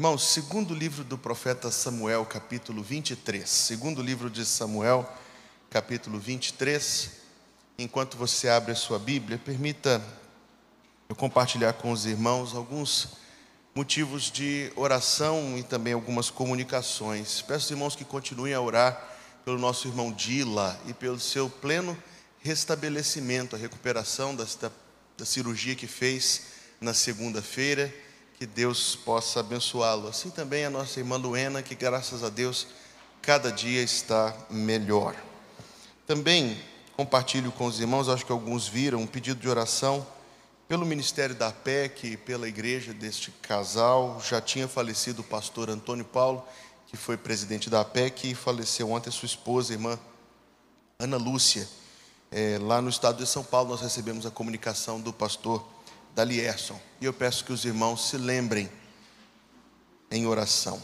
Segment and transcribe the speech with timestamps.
[0.00, 3.46] Irmãos, segundo livro do profeta Samuel, capítulo 23.
[3.46, 5.06] Segundo livro de Samuel,
[5.68, 7.10] capítulo 23.
[7.78, 10.02] Enquanto você abre a sua Bíblia, permita
[11.06, 13.08] eu compartilhar com os irmãos alguns
[13.74, 17.42] motivos de oração e também algumas comunicações.
[17.42, 19.06] Peço aos irmãos que continuem a orar
[19.44, 21.94] pelo nosso irmão Dila e pelo seu pleno
[22.38, 24.46] restabelecimento, a recuperação da,
[25.18, 26.44] da cirurgia que fez
[26.80, 27.92] na segunda-feira.
[28.40, 30.08] Que Deus possa abençoá-lo.
[30.08, 32.68] Assim também a nossa irmã Luena, que graças a Deus
[33.20, 35.14] cada dia está melhor.
[36.06, 36.58] Também
[36.96, 40.06] compartilho com os irmãos, acho que alguns viram, um pedido de oração
[40.66, 44.18] pelo ministério da PEC e pela igreja deste casal.
[44.26, 46.42] Já tinha falecido o pastor Antônio Paulo,
[46.86, 49.98] que foi presidente da PEC, e faleceu ontem sua esposa, irmã
[50.98, 51.68] Ana Lúcia.
[52.32, 55.62] É, lá no estado de São Paulo, nós recebemos a comunicação do pastor
[56.14, 56.80] Dalierson.
[57.00, 58.70] E eu peço que os irmãos se lembrem
[60.10, 60.80] em oração.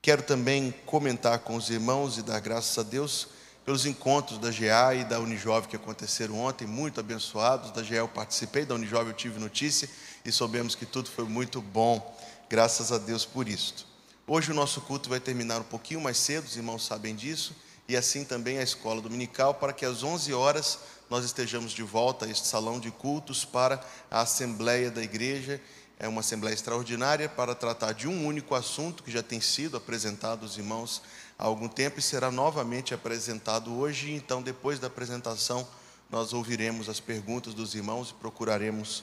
[0.00, 3.28] Quero também comentar com os irmãos e dar graças a Deus
[3.64, 7.70] pelos encontros da GA e da Unijove que aconteceram ontem, muito abençoados.
[7.70, 9.88] Da GA eu participei, da Unijove eu tive notícia
[10.24, 12.16] e soubemos que tudo foi muito bom.
[12.48, 13.86] Graças a Deus por isto.
[14.26, 17.54] Hoje o nosso culto vai terminar um pouquinho mais cedo, os irmãos sabem disso,
[17.86, 20.78] e assim também a escola dominical, para que às 11 horas
[21.10, 25.60] nós estejamos de volta a este salão de cultos para a Assembleia da Igreja.
[25.98, 30.42] É uma Assembleia extraordinária para tratar de um único assunto que já tem sido apresentado
[30.42, 31.02] aos irmãos
[31.38, 34.12] há algum tempo e será novamente apresentado hoje.
[34.12, 35.66] Então, depois da apresentação,
[36.10, 39.02] nós ouviremos as perguntas dos irmãos e procuraremos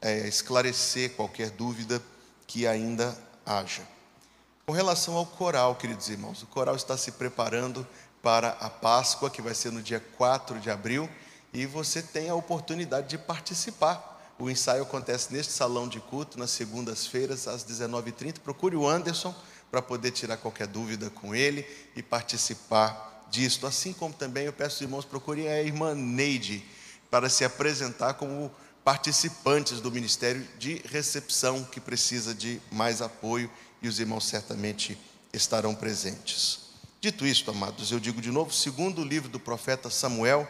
[0.00, 2.02] é, esclarecer qualquer dúvida
[2.46, 3.82] que ainda haja.
[4.66, 7.86] Com relação ao coral, queridos irmãos, o coral está se preparando
[8.22, 11.08] para a Páscoa, que vai ser no dia 4 de abril,
[11.52, 14.16] e você tem a oportunidade de participar.
[14.38, 18.38] O ensaio acontece neste salão de culto, nas segundas-feiras, às 19h30.
[18.40, 19.34] Procure o Anderson
[19.70, 23.66] para poder tirar qualquer dúvida com ele e participar disto.
[23.66, 26.64] Assim como também eu peço aos irmãos procurem a irmã Neide
[27.10, 28.50] para se apresentar como
[28.84, 33.50] participantes do ministério de recepção que precisa de mais apoio
[33.82, 34.98] e os irmãos certamente
[35.32, 36.60] estarão presentes.
[37.00, 40.48] Dito isto, amados, eu digo de novo, segundo o livro do profeta Samuel,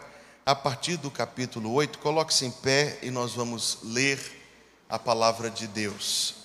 [0.49, 4.19] a partir do capítulo 8, coloque-se em pé e nós vamos ler
[4.89, 6.37] a palavra de Deus.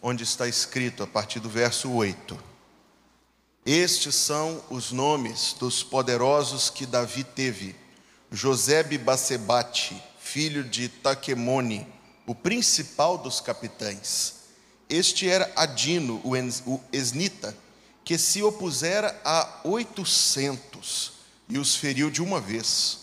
[0.00, 2.38] onde está escrito a partir do verso 8:
[3.66, 7.74] Estes são os nomes dos poderosos que Davi teve:
[8.30, 11.92] Josebe Basebate, filho de Taquemone,
[12.24, 14.43] o principal dos capitães.
[14.88, 17.56] Este era Adino, o Esnita,
[18.04, 21.12] que se opusera a oitocentos
[21.48, 22.98] e os feriu de uma vez.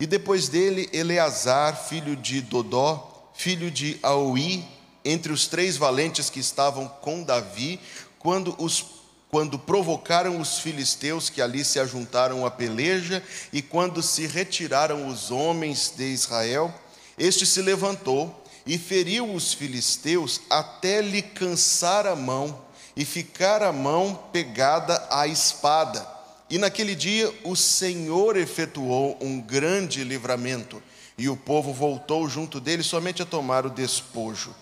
[0.00, 4.64] E depois dele, Eleazar, filho de Dodó, filho de Aui,
[5.04, 7.80] entre os três valentes que estavam com Davi,
[8.18, 8.84] quando, os,
[9.30, 13.22] quando provocaram os filisteus que ali se ajuntaram à peleja,
[13.52, 16.72] e quando se retiraram os homens de Israel,
[17.18, 22.60] este se levantou e feriu os filisteus até lhe cansar a mão
[22.94, 26.06] e ficar a mão pegada à espada.
[26.50, 30.82] E naquele dia o Senhor efetuou um grande livramento,
[31.16, 34.54] e o povo voltou junto dele somente a tomar o despojo.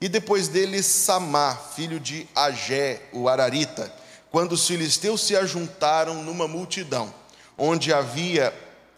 [0.00, 3.92] E depois dele, Samá, filho de Agé, o Ararita,
[4.30, 7.12] quando os filisteus se ajuntaram numa multidão,
[7.58, 8.54] onde havia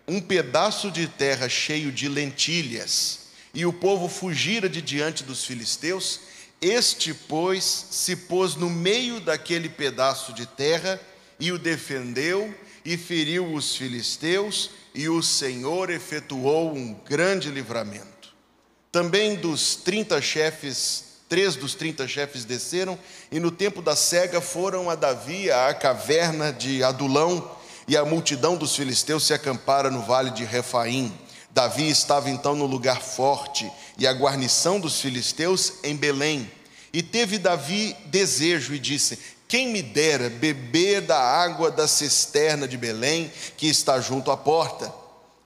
[0.07, 3.22] um pedaço de terra cheio de lentilhas,
[3.55, 6.21] e o povo fugira de diante dos filisteus,
[6.61, 11.01] este, pois, se pôs no meio daquele pedaço de terra
[11.39, 12.55] e o defendeu
[12.85, 18.35] e feriu os filisteus, e o Senhor efetuou um grande livramento.
[18.91, 22.99] Também dos 30 chefes, três dos 30 chefes desceram,
[23.31, 27.57] e no tempo da cega foram a Davi à caverna de Adulão,
[27.89, 31.13] e a multidão dos filisteus se acampara no vale de Refaim.
[31.55, 36.51] Davi estava então no lugar forte, e a guarnição dos filisteus em Belém.
[36.93, 42.79] E teve Davi desejo e disse: Quem me dera beber da água da cisterna de
[42.79, 45.03] Belém, que está junto à porta?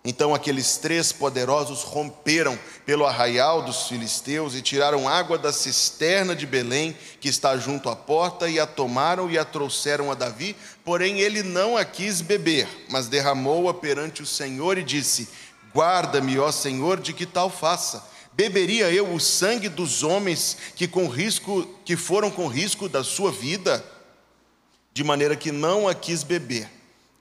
[0.08, 6.47] Então aqueles três poderosos romperam pelo arraial dos filisteus e tiraram água da cisterna de
[6.47, 10.55] Belém, que está junto à porta, e a tomaram e a trouxeram a Davi.
[10.85, 15.29] Porém, ele não a quis beber, mas derramou-a perante o Senhor e disse:
[15.76, 18.02] Guarda-me, ó Senhor, de que tal faça.
[18.32, 23.31] Beberia eu o sangue dos homens que com risco que foram com risco da sua
[23.31, 23.84] vida,
[24.94, 26.67] de maneira que não a quis beber.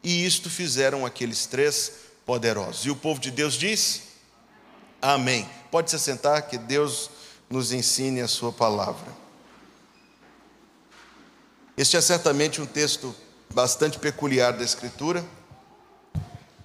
[0.01, 1.91] E isto fizeram aqueles três
[2.25, 2.85] poderosos.
[2.85, 4.03] E o povo de Deus diz:
[5.01, 5.49] Amém.
[5.69, 7.09] Pode se sentar, que Deus
[7.49, 9.11] nos ensine a Sua palavra.
[11.75, 13.13] Este é certamente um texto
[13.53, 15.25] bastante peculiar da Escritura,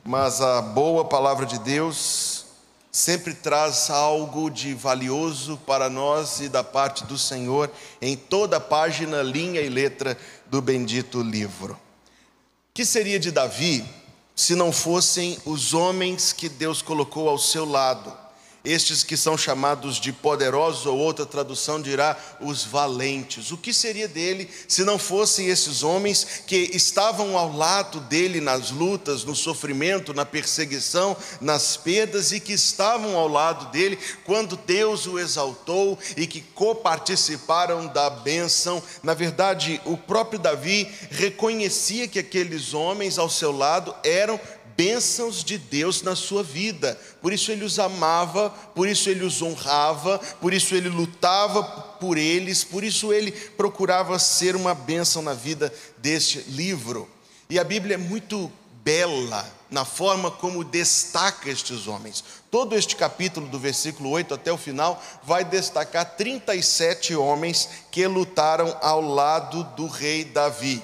[0.04, 2.46] mas a boa palavra de Deus
[2.90, 7.70] sempre traz algo de valioso para nós e da parte do Senhor
[8.00, 11.78] em toda a página, linha e letra do bendito livro.
[12.74, 13.84] Que seria de Davi
[14.34, 18.19] se não fossem os homens que Deus colocou ao seu lado?
[18.64, 23.50] Estes que são chamados de poderosos, ou outra tradução dirá os valentes.
[23.50, 28.70] O que seria dele se não fossem esses homens que estavam ao lado dele nas
[28.70, 35.06] lutas, no sofrimento, na perseguição, nas perdas e que estavam ao lado dele quando Deus
[35.06, 38.82] o exaltou e que coparticiparam da bênção?
[39.02, 44.38] Na verdade, o próprio Davi reconhecia que aqueles homens ao seu lado eram
[44.76, 46.98] bênçãos de Deus na sua vida.
[47.20, 51.62] Por isso ele os amava, por isso ele os honrava, por isso ele lutava
[52.00, 57.08] por eles, por isso ele procurava ser uma bênção na vida deste livro.
[57.48, 58.50] E a Bíblia é muito
[58.82, 62.24] bela na forma como destaca estes homens.
[62.50, 68.76] Todo este capítulo, do versículo 8 até o final, vai destacar 37 homens que lutaram
[68.82, 70.82] ao lado do rei Davi.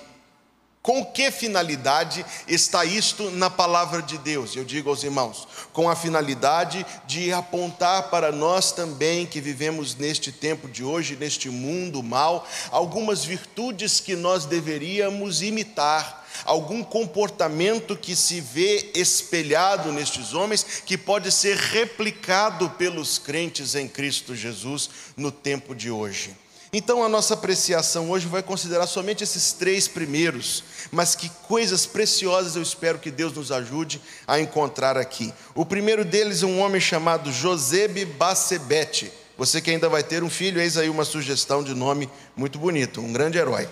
[0.86, 4.54] Com que finalidade está isto na palavra de Deus?
[4.54, 10.30] Eu digo aos irmãos, com a finalidade de apontar para nós também que vivemos neste
[10.30, 18.14] tempo de hoje, neste mundo mal, algumas virtudes que nós deveríamos imitar, algum comportamento que
[18.14, 25.32] se vê espelhado nestes homens, que pode ser replicado pelos crentes em Cristo Jesus no
[25.32, 26.45] tempo de hoje.
[26.72, 32.56] Então a nossa apreciação hoje vai considerar somente esses três primeiros, mas que coisas preciosas
[32.56, 35.32] eu espero que Deus nos ajude a encontrar aqui.
[35.54, 39.12] O primeiro deles é um homem chamado Josebe Bacebete.
[39.38, 43.00] Você que ainda vai ter um filho, eis aí uma sugestão de nome muito bonito,
[43.00, 43.68] um grande herói.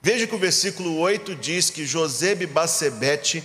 [0.00, 3.42] Veja que o versículo 8 diz que Josebe Bacebete,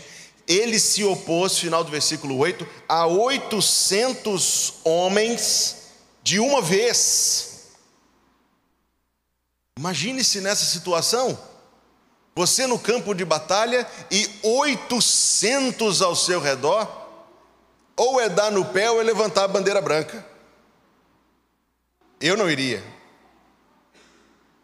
[0.48, 5.76] ele se opôs, final do versículo 8, a 800 homens
[6.24, 7.47] de uma vez.
[9.78, 11.38] Imagine-se nessa situação,
[12.36, 16.90] você no campo de batalha e 800 ao seu redor,
[17.96, 20.26] ou é dar no pé ou é levantar a bandeira branca.
[22.20, 22.84] Eu não iria.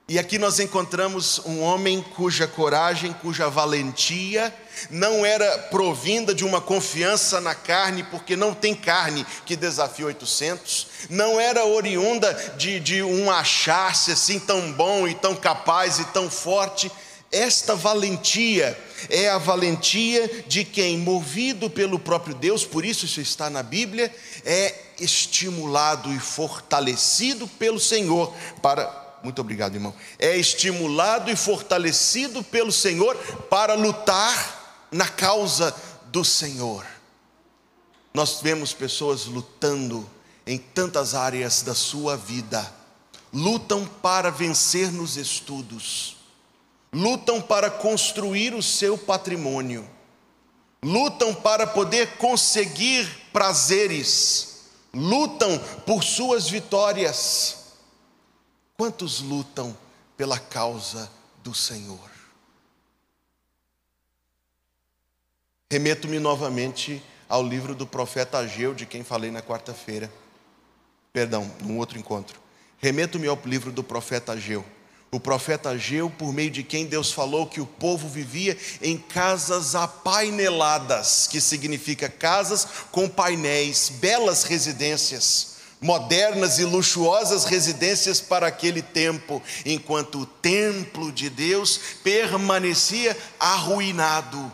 [0.06, 4.54] E aqui nós encontramos um homem cuja coragem, cuja valentia
[4.90, 10.88] não era provinda de uma confiança na carne, porque não tem carne que desafie 800,
[11.10, 16.30] não era oriunda de, de um achar-se assim tão bom e tão capaz e tão
[16.30, 16.92] forte.
[17.32, 18.78] Esta valentia
[19.10, 24.14] é a valentia de quem, movido pelo próprio Deus, por isso isso está na Bíblia,
[24.46, 29.96] é estimulado e fortalecido pelo Senhor para muito obrigado, irmão.
[30.20, 33.16] É estimulado e fortalecido pelo Senhor
[33.50, 35.74] para lutar na causa
[36.08, 36.86] do Senhor.
[38.14, 40.08] Nós vemos pessoas lutando
[40.46, 42.70] em tantas áreas da sua vida,
[43.32, 46.18] lutam para vencer nos estudos,
[46.92, 49.90] lutam para construir o seu patrimônio,
[50.84, 57.63] lutam para poder conseguir prazeres, lutam por suas vitórias
[58.84, 59.74] Quantos lutam
[60.18, 61.10] pela causa
[61.42, 62.12] do Senhor?
[65.72, 70.12] Remeto-me novamente ao livro do profeta Ageu, de quem falei na quarta-feira.
[71.14, 72.38] Perdão, num outro encontro.
[72.78, 74.66] Remeto-me ao livro do profeta Ageu.
[75.12, 79.76] O profeta Ageu, por meio de quem Deus falou que o povo vivia em casas
[79.76, 85.53] apaineladas, que significa casas com painéis, belas residências
[85.84, 94.52] modernas e luxuosas residências para aquele tempo, enquanto o templo de Deus permanecia arruinado.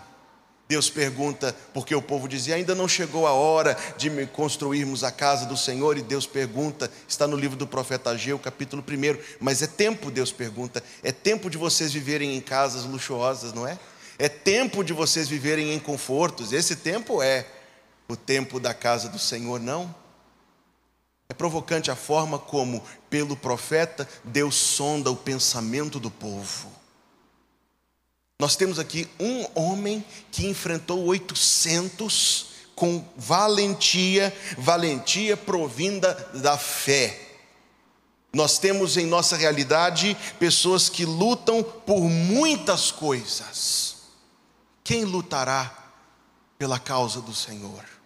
[0.68, 5.46] Deus pergunta, porque o povo dizia: ainda não chegou a hora de construirmos a casa
[5.46, 9.68] do Senhor, e Deus pergunta, está no livro do profeta Ageu, capítulo 1, mas é
[9.68, 13.80] tempo, Deus pergunta, é tempo de vocês viverem em casas luxuosas, não é?
[14.18, 17.48] É tempo de vocês viverem em confortos, esse tempo é
[18.08, 19.94] o tempo da casa do Senhor, não?
[21.30, 26.72] É provocante a forma como, pelo profeta, Deus sonda o pensamento do povo.
[28.40, 37.20] Nós temos aqui um homem que enfrentou 800 com valentia, valentia provinda da fé.
[38.34, 43.98] Nós temos em nossa realidade pessoas que lutam por muitas coisas.
[44.84, 45.92] Quem lutará
[46.58, 47.99] pela causa do Senhor.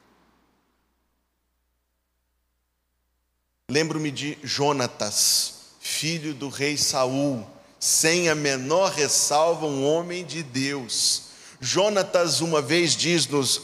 [3.72, 7.48] Lembro-me de Jonatas, filho do rei Saul,
[7.80, 11.22] sem a menor ressalva, um homem de Deus.
[11.62, 13.62] Jonatas, uma vez, diz-nos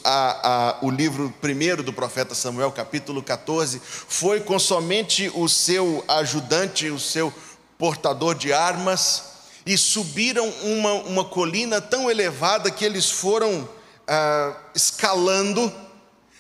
[0.82, 6.98] o livro primeiro do profeta Samuel, capítulo 14, foi com somente o seu ajudante, o
[6.98, 7.34] seu
[7.78, 9.24] portador de armas,
[9.66, 13.68] e subiram uma, uma colina tão elevada que eles foram
[14.08, 15.70] ah, escalando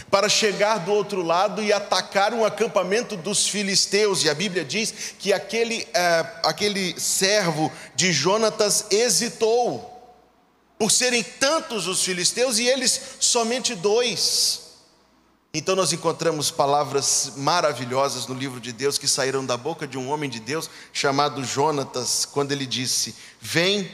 [0.10, 4.24] para chegar do outro lado e atacar um acampamento dos filisteus.
[4.24, 9.98] E a Bíblia diz que aquele, é, aquele servo de Jonatas hesitou,
[10.78, 14.70] por serem tantos os filisteus e eles somente dois.
[15.54, 20.10] Então nós encontramos palavras maravilhosas no livro de Deus que saíram da boca de um
[20.10, 23.92] homem de Deus chamado Jonatas, quando ele disse: Vem,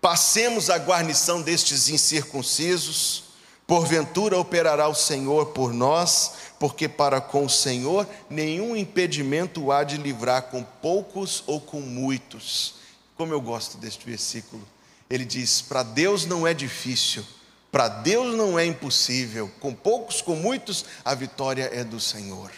[0.00, 3.27] passemos a guarnição destes incircuncisos
[3.68, 9.98] Porventura operará o Senhor por nós, porque para com o Senhor nenhum impedimento há de
[9.98, 12.76] livrar com poucos ou com muitos.
[13.14, 14.66] Como eu gosto deste versículo.
[15.10, 17.22] Ele diz: Para Deus não é difícil,
[17.70, 22.50] para Deus não é impossível, com poucos, com muitos, a vitória é do Senhor.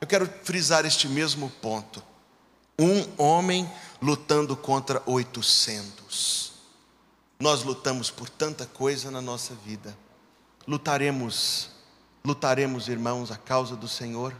[0.00, 2.02] Eu quero frisar este mesmo ponto.
[2.76, 3.70] Um homem
[4.02, 6.54] lutando contra 800.
[7.38, 9.96] Nós lutamos por tanta coisa na nossa vida
[10.68, 11.70] lutaremos,
[12.22, 14.36] lutaremos, irmãos, a causa do Senhor,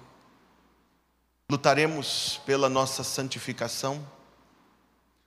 [1.51, 4.07] lutaremos pela nossa santificação,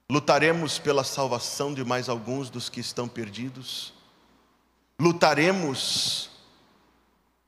[0.07, 3.95] lutaremos pela salvação de mais alguns dos que estão perdidos,
[4.99, 6.29] lutaremos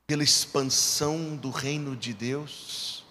[0.07, 3.05] pela expansão do reino de Deus.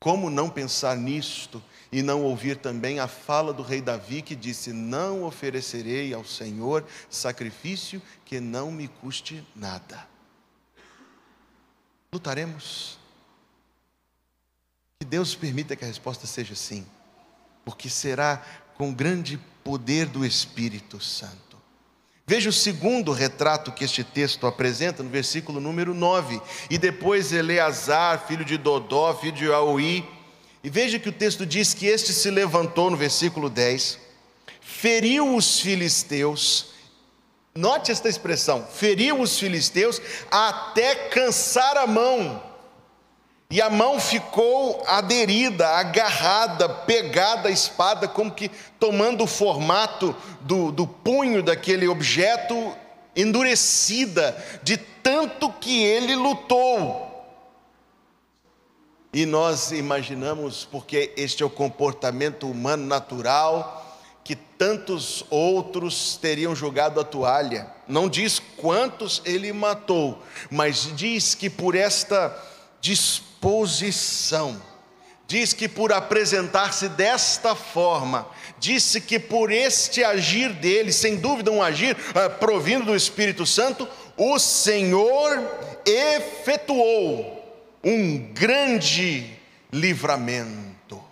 [0.00, 4.72] Como não pensar nisto e não ouvir também a fala do rei Davi que disse:
[4.72, 10.06] Não oferecerei ao Senhor sacrifício que não me custe nada.
[12.12, 12.98] Lutaremos.
[15.00, 16.84] Que Deus permita que a resposta seja sim,
[17.64, 18.44] porque será
[18.76, 21.48] com grande poder do Espírito Santo.
[22.26, 26.42] Veja o segundo retrato que este texto apresenta no versículo número 9.
[26.68, 30.06] E depois Eleazar, filho de Dodó, filho de Aui,
[30.68, 33.98] e veja que o texto diz que este se levantou no versículo 10,
[34.60, 36.66] feriu os filisteus,
[37.54, 39.98] note esta expressão, feriu os filisteus
[40.30, 42.42] até cansar a mão,
[43.50, 50.70] e a mão ficou aderida, agarrada, pegada à espada, como que tomando o formato do,
[50.70, 52.76] do punho daquele objeto,
[53.16, 57.07] endurecida, de tanto que ele lutou.
[59.12, 63.86] E nós imaginamos, porque este é o comportamento humano natural,
[64.22, 67.66] que tantos outros teriam jogado a toalha.
[67.86, 72.36] Não diz quantos ele matou, mas diz que por esta
[72.82, 74.60] disposição,
[75.26, 81.62] diz que por apresentar-se desta forma, disse que por este agir dele, sem dúvida um
[81.62, 83.88] agir uh, provindo do Espírito Santo,
[84.18, 85.42] o Senhor
[85.86, 87.37] efetuou
[87.82, 89.38] um grande
[89.72, 91.02] livramento.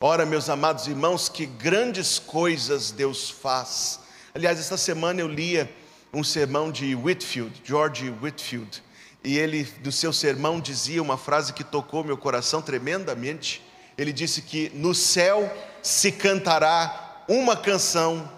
[0.00, 4.00] Ora, meus amados irmãos, que grandes coisas Deus faz.
[4.34, 5.70] Aliás, esta semana eu lia
[6.12, 8.82] um sermão de Whitfield, George Whitfield,
[9.24, 13.62] e ele, no seu sermão, dizia uma frase que tocou meu coração tremendamente.
[13.98, 15.50] Ele disse que no céu
[15.82, 18.30] se cantará uma canção,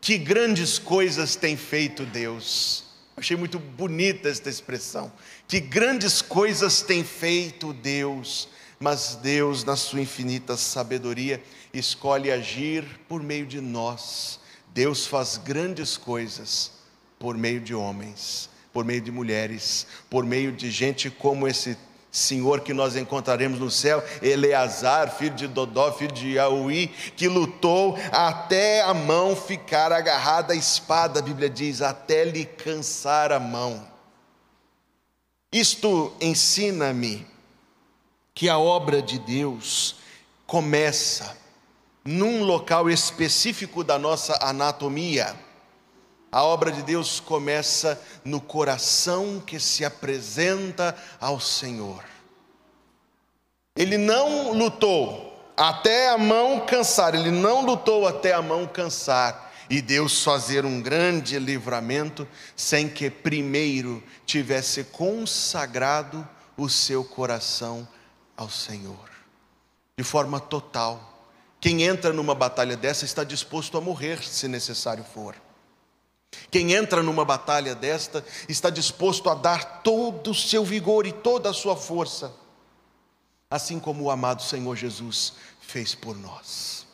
[0.00, 2.89] que grandes coisas tem feito Deus.
[3.20, 5.12] Achei muito bonita esta expressão.
[5.46, 8.48] Que grandes coisas tem feito Deus,
[8.78, 14.40] mas Deus, na sua infinita sabedoria, escolhe agir por meio de nós.
[14.72, 16.72] Deus faz grandes coisas
[17.18, 21.76] por meio de homens, por meio de mulheres, por meio de gente como esse
[22.10, 27.96] Senhor que nós encontraremos no céu, Eleazar, filho de Dodó, filho de Aui, que lutou
[28.10, 33.86] até a mão ficar agarrada à espada, a Bíblia diz, até lhe cansar a mão.
[35.52, 37.26] Isto ensina-me
[38.34, 39.96] que a obra de Deus
[40.46, 41.36] começa
[42.04, 45.36] num local específico da nossa anatomia
[46.32, 52.04] a obra de Deus começa no coração que se apresenta ao Senhor.
[53.76, 59.80] Ele não lutou até a mão cansar, ele não lutou até a mão cansar e
[59.80, 67.86] Deus fazer um grande livramento sem que primeiro tivesse consagrado o seu coração
[68.36, 69.08] ao Senhor,
[69.96, 71.28] de forma total.
[71.60, 75.36] Quem entra numa batalha dessa está disposto a morrer, se necessário for.
[76.50, 81.50] Quem entra numa batalha desta está disposto a dar todo o seu vigor e toda
[81.50, 82.32] a sua força,
[83.50, 86.86] assim como o amado Senhor Jesus fez por nós.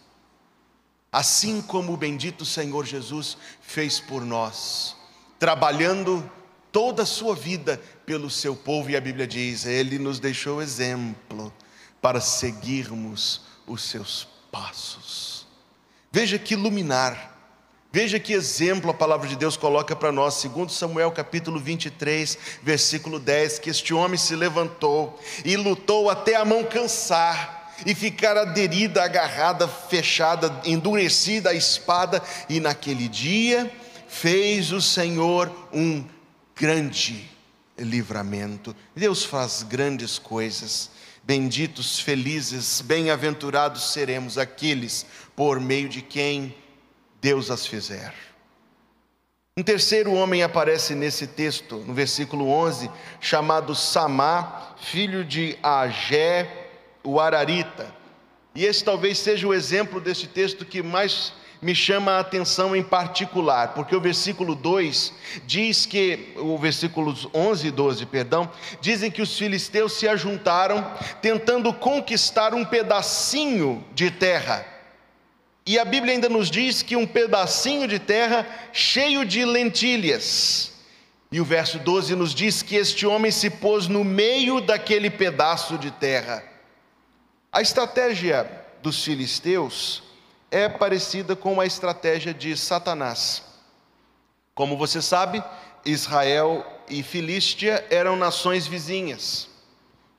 [1.12, 4.94] Assim como o bendito Senhor Jesus fez por nós,
[5.38, 6.30] trabalhando
[6.70, 11.52] toda a sua vida pelo seu povo, e a Bíblia diz: Ele nos deixou exemplo
[12.02, 15.46] para seguirmos os seus passos.
[16.12, 17.35] Veja que luminar,
[17.92, 23.18] veja que exemplo a palavra de Deus coloca para nós, segundo Samuel capítulo 23, versículo
[23.18, 29.02] 10, que este homem se levantou e lutou até a mão cansar e ficar aderida,
[29.02, 33.70] agarrada, fechada, endurecida a espada, e naquele dia
[34.08, 36.04] fez o Senhor um
[36.54, 37.28] grande
[37.76, 38.74] livramento.
[38.94, 40.90] Deus faz grandes coisas.
[41.22, 46.54] Benditos, felizes, bem-aventurados seremos aqueles por meio de quem
[47.26, 48.14] Deus as fizer.
[49.58, 52.88] Um terceiro homem aparece nesse texto, no versículo 11,
[53.20, 56.68] chamado Samá, filho de Agé,
[57.02, 57.92] o Ararita.
[58.54, 62.82] E esse talvez seja o exemplo desse texto que mais me chama a atenção em
[62.84, 65.12] particular, porque o versículo 2
[65.44, 68.48] diz que, o versículos 11 e 12, perdão,
[68.80, 74.75] dizem que os filisteus se ajuntaram tentando conquistar um pedacinho de terra.
[75.66, 80.72] E a Bíblia ainda nos diz que um pedacinho de terra cheio de lentilhas.
[81.32, 85.76] E o verso 12 nos diz que este homem se pôs no meio daquele pedaço
[85.76, 86.44] de terra.
[87.52, 88.48] A estratégia
[88.80, 90.04] dos filisteus
[90.52, 93.42] é parecida com a estratégia de Satanás.
[94.54, 95.42] Como você sabe,
[95.84, 99.48] Israel e Filístia eram nações vizinhas,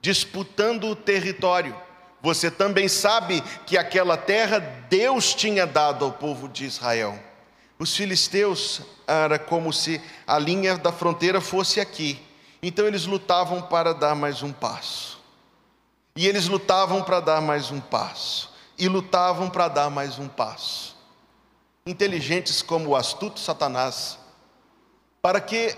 [0.02, 1.87] disputando o território.
[2.22, 4.60] Você também sabe que aquela terra
[4.90, 7.18] Deus tinha dado ao povo de Israel.
[7.80, 12.20] Os filisteus era como se a linha da fronteira fosse aqui.
[12.62, 15.22] Então eles lutavam para dar mais um passo.
[16.16, 20.96] E eles lutavam para dar mais um passo e lutavam para dar mais um passo.
[21.86, 24.18] Inteligentes como o astuto Satanás,
[25.22, 25.76] para que,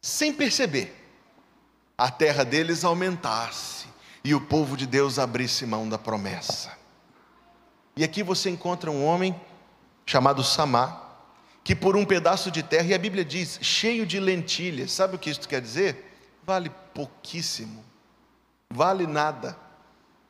[0.00, 0.94] sem perceber,
[1.96, 3.81] a terra deles aumentasse
[4.24, 6.72] e o povo de Deus abrisse mão da promessa.
[7.96, 9.38] E aqui você encontra um homem
[10.06, 11.00] chamado Samá,
[11.64, 15.18] que por um pedaço de terra, e a Bíblia diz, cheio de lentilhas, sabe o
[15.18, 16.16] que isso quer dizer?
[16.44, 17.84] Vale pouquíssimo,
[18.70, 19.56] vale nada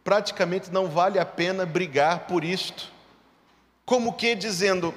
[0.05, 2.91] praticamente não vale a pena brigar por isto.
[3.85, 4.95] Como que dizendo,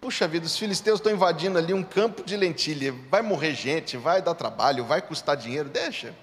[0.00, 4.22] puxa vida, os filisteus estão invadindo ali um campo de lentilha, vai morrer gente, vai
[4.22, 6.14] dar trabalho, vai custar dinheiro, deixa.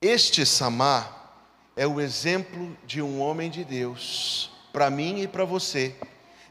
[0.00, 1.32] Este Samar
[1.74, 5.94] é o exemplo de um homem de Deus, para mim e para você,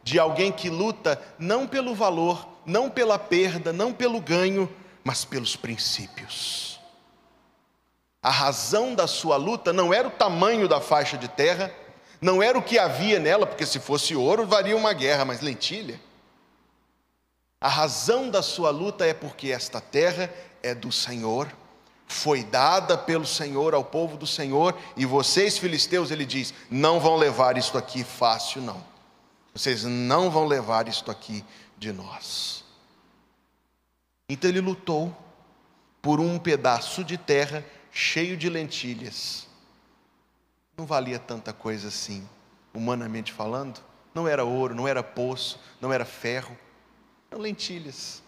[0.04, 4.68] de alguém que luta não pelo valor, não pela perda, não pelo ganho,
[5.04, 6.80] mas pelos princípios.
[8.20, 11.72] A razão da sua luta não era o tamanho da faixa de terra,
[12.20, 16.02] não era o que havia nela, porque se fosse ouro, varia uma guerra, mas lentilha.
[17.62, 21.48] A razão da sua luta é porque esta terra é do Senhor,
[22.08, 27.16] foi dada pelo Senhor ao povo do Senhor, e vocês, filisteus, ele diz: não vão
[27.16, 28.84] levar isto aqui fácil, não.
[29.54, 31.44] Vocês não vão levar isto aqui
[31.78, 32.64] de nós.
[34.28, 35.16] Então ele lutou
[36.02, 39.48] por um pedaço de terra cheio de lentilhas.
[40.78, 42.28] Não valia tanta coisa assim,
[42.74, 43.82] humanamente falando.
[44.14, 46.58] Não era ouro, não era poço, não era ferro,
[47.32, 48.22] eram lentilhas.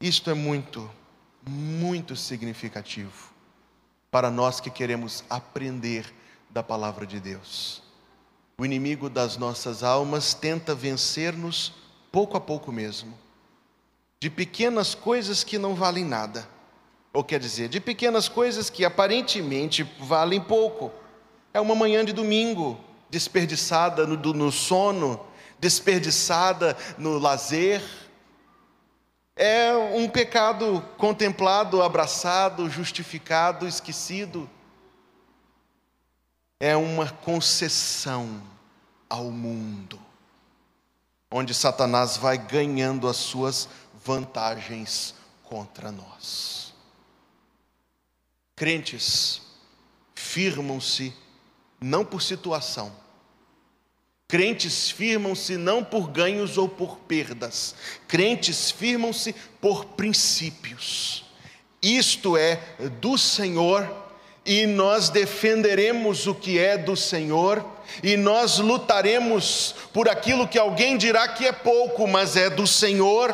[0.00, 0.90] Isto é muito,
[1.46, 3.32] muito significativo
[4.10, 6.12] para nós que queremos aprender
[6.50, 7.82] da palavra de Deus.
[8.56, 11.72] O inimigo das nossas almas tenta vencer-nos
[12.12, 13.18] pouco a pouco mesmo,
[14.20, 16.48] de pequenas coisas que não valem nada
[17.14, 20.90] ou quer dizer, de pequenas coisas que aparentemente valem pouco.
[21.54, 22.78] É uma manhã de domingo
[23.08, 25.24] desperdiçada no, no sono,
[25.60, 27.80] desperdiçada no lazer.
[30.04, 34.50] Um pecado contemplado, abraçado, justificado, esquecido.
[36.60, 38.42] É uma concessão
[39.08, 39.98] ao mundo,
[41.30, 43.66] onde Satanás vai ganhando as suas
[44.04, 46.74] vantagens contra nós.
[48.54, 49.40] Crentes
[50.14, 51.16] firmam-se
[51.80, 52.94] não por situação.
[54.34, 57.72] Crentes firmam-se não por ganhos ou por perdas.
[58.08, 61.24] Crentes firmam-se por princípios.
[61.80, 62.58] Isto é
[63.00, 63.88] do Senhor
[64.44, 67.64] e nós defenderemos o que é do Senhor,
[68.02, 73.32] e nós lutaremos por aquilo que alguém dirá que é pouco, mas é do Senhor.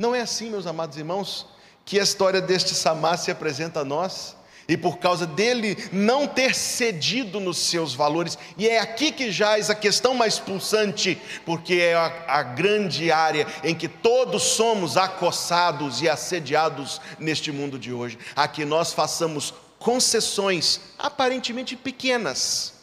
[0.00, 1.48] Não é assim, meus amados irmãos,
[1.84, 4.37] que a história deste Samar se apresenta a nós
[4.68, 9.70] e por causa dele não ter cedido nos seus valores, e é aqui que jaz
[9.70, 16.02] a questão mais pulsante, porque é a, a, grande área em que todos somos acossados
[16.02, 22.74] e assediados neste mundo de hoje, a que nós façamos concessões aparentemente pequenas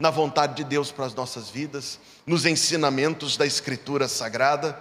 [0.00, 4.76] na vontade de Deus para as nossas vidas, nos ensinamentos da Escritura Sagrada,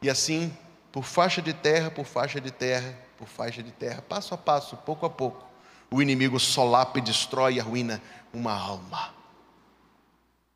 [0.00, 0.56] e assim,
[0.92, 4.76] por faixa de terra por faixa de terra, por faixa de terra, passo a passo,
[4.78, 5.44] pouco a pouco,
[5.90, 8.02] o inimigo solapa e destrói e arruína
[8.32, 9.14] uma alma.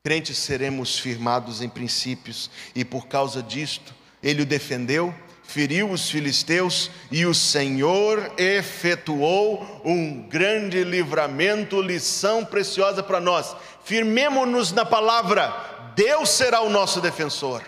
[0.02, 6.90] Crentes seremos firmados em princípios, e por causa disto, ele o defendeu, feriu os filisteus,
[7.10, 13.54] e o Senhor efetuou um grande livramento, lição preciosa para nós.
[13.84, 15.52] Firmemo-nos na palavra,
[15.94, 17.62] Deus será o nosso defensor.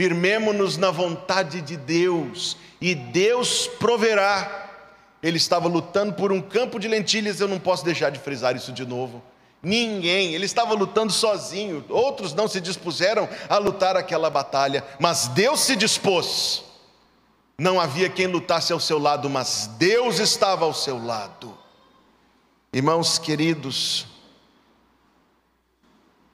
[0.00, 4.70] Firmemo-nos na vontade de Deus, e Deus proverá.
[5.22, 8.72] Ele estava lutando por um campo de lentilhas, eu não posso deixar de frisar isso
[8.72, 9.22] de novo.
[9.62, 15.60] Ninguém, ele estava lutando sozinho, outros não se dispuseram a lutar aquela batalha, mas Deus
[15.60, 16.64] se dispôs.
[17.58, 21.54] Não havia quem lutasse ao seu lado, mas Deus estava ao seu lado.
[22.72, 24.06] Irmãos queridos,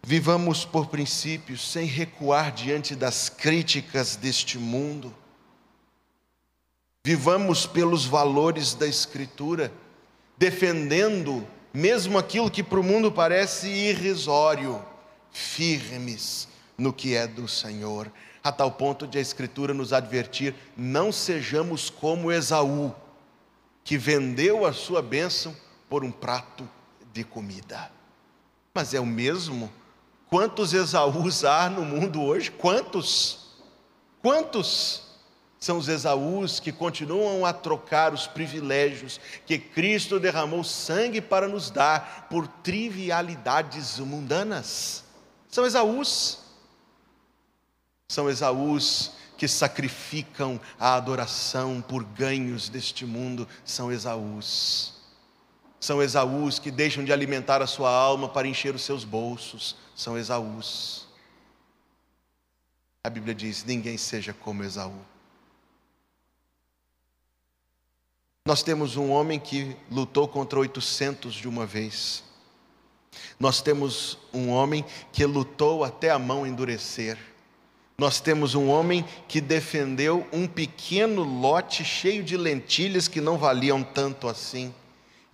[0.06, 5.12] vivamos por princípios sem recuar diante das críticas deste mundo.
[7.04, 9.72] Vivamos pelos valores da Escritura,
[10.38, 14.80] defendendo mesmo aquilo que para o mundo parece irrisório,
[15.32, 16.46] firmes
[16.78, 18.10] no que é do Senhor,
[18.44, 22.94] a tal ponto de a Escritura nos advertir: não sejamos como Esaú,
[23.82, 25.54] que vendeu a sua bênção
[25.88, 26.68] por um prato
[27.12, 27.90] de comida.
[28.72, 29.68] Mas é o mesmo?
[30.28, 32.50] Quantos Esaús há no mundo hoje?
[32.50, 33.54] Quantos?
[34.20, 35.06] Quantos?
[35.58, 41.70] são os Esaús que continuam a trocar os privilégios que Cristo derramou sangue para nos
[41.70, 45.02] dar por trivialidades mundanas.
[45.48, 46.38] São Esaús.
[48.08, 53.48] São Esaús que sacrificam a adoração por ganhos deste mundo.
[53.64, 54.94] São Esaús.
[55.87, 59.77] São Esaús que deixam de alimentar a sua alma para encher os seus bolsos.
[59.94, 61.07] São Esaús.
[63.05, 64.99] A Bíblia diz: ninguém seja como Esaú.
[68.44, 72.25] Nós temos um homem que lutou contra 800 de uma vez.
[73.38, 77.16] Nós temos um homem que lutou até a mão endurecer.
[77.96, 83.85] Nós temos um homem que defendeu um pequeno lote cheio de lentilhas que não valiam
[83.85, 84.75] tanto assim.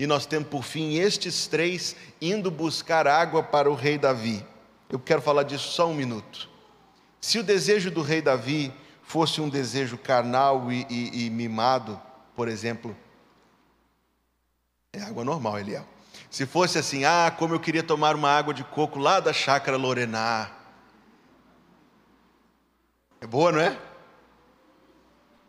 [0.02, 4.44] E nós temos por fim estes três indo buscar água para o rei Davi.
[4.90, 6.50] Eu quero falar disso só um minuto.
[7.20, 12.02] Se o desejo do rei Davi fosse um desejo carnal e, e, e mimado,
[12.34, 12.96] por exemplo,
[14.92, 15.86] é água normal, Eliel.
[16.28, 19.76] Se fosse assim, ah, como eu queria tomar uma água de coco lá da chácara
[19.76, 20.50] Lorená.
[23.20, 23.78] É boa, não é?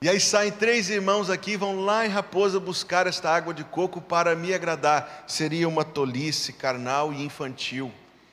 [0.04, 4.02] E aí saem três irmãos aqui, vão lá em Raposa buscar esta água de coco
[4.02, 5.24] para me agradar.
[5.26, 7.90] Seria uma tolice carnal e infantil,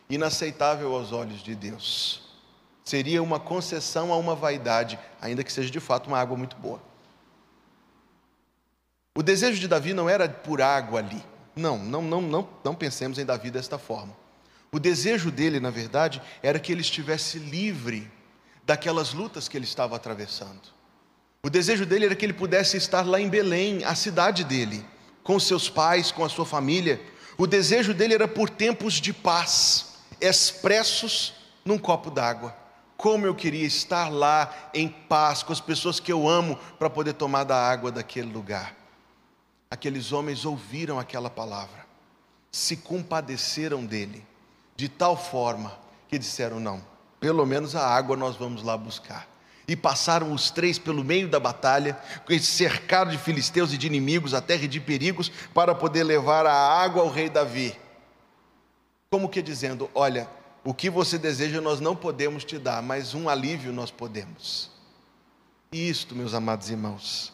[0.08, 2.22] inaceitável aos olhos de Deus.
[2.84, 6.82] Seria uma concessão a uma vaidade, ainda que seja de fato uma água muito boa.
[9.16, 11.24] O desejo de Davi não era por água ali.
[11.54, 14.16] Não, não, não, não, não pensemos em Davi desta forma.
[14.72, 18.10] O desejo dele, na verdade, era que ele estivesse livre
[18.66, 20.79] daquelas lutas que ele estava atravessando.
[21.42, 24.84] O desejo dele era que ele pudesse estar lá em Belém, a cidade dele,
[25.22, 27.00] com seus pais, com a sua família.
[27.38, 31.32] O desejo dele era por tempos de paz, expressos
[31.64, 32.54] num copo d'água.
[32.94, 37.14] Como eu queria estar lá em paz com as pessoas que eu amo para poder
[37.14, 38.76] tomar da água daquele lugar.
[39.70, 41.86] Aqueles homens ouviram aquela palavra,
[42.52, 44.26] se compadeceram dele,
[44.76, 46.84] de tal forma que disseram: não,
[47.18, 49.26] pelo menos a água nós vamos lá buscar.
[49.70, 51.96] E passaram os três pelo meio da batalha,
[52.40, 56.52] cercados de filisteus e de inimigos, a terra e de perigos, para poder levar a
[56.52, 57.78] água ao rei Davi.
[59.08, 60.28] Como que dizendo: olha,
[60.64, 64.72] o que você deseja nós não podemos te dar, mas um alívio nós podemos.
[65.70, 67.32] E isto, meus amados irmãos,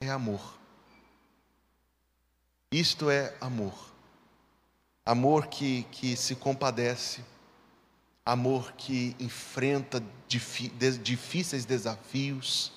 [0.00, 0.58] é amor.
[2.72, 3.72] Isto é amor.
[5.04, 7.20] Amor que, que se compadece,
[8.26, 12.72] amor que enfrenta difíceis desafios,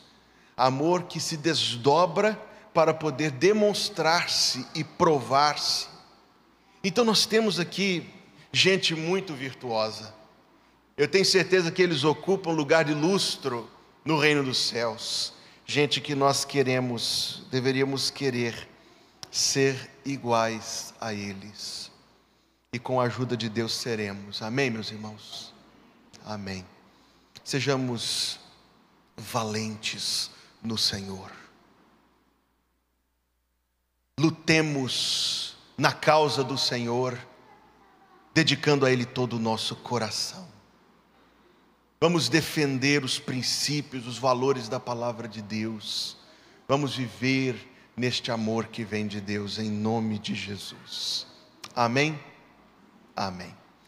[0.56, 2.40] amor que se desdobra
[2.72, 5.88] para poder demonstrar-se e provar-se.
[6.84, 8.08] Então nós temos aqui
[8.54, 10.14] gente muito virtuosa.
[10.96, 13.68] Eu tenho certeza que eles ocupam lugar de lustro
[14.06, 15.34] no reino dos céus.
[15.66, 18.70] Gente que nós queremos, deveríamos querer
[19.32, 21.89] ser iguais a eles.
[22.72, 24.42] E com a ajuda de Deus seremos.
[24.42, 25.54] Amém, meus irmãos?
[26.24, 26.64] Amém.
[27.44, 28.40] Sejamos
[29.18, 30.30] valentes
[30.62, 31.32] no Senhor.
[34.20, 37.18] Lutemos na causa do Senhor,
[38.34, 40.48] dedicando a Ele todo o nosso coração.
[42.00, 46.18] Vamos defender os princípios, os valores da palavra de Deus.
[46.68, 51.26] Vamos viver neste amor que vem de Deus, em nome de Jesus.
[51.76, 52.18] Amém?
[53.20, 53.59] Amém.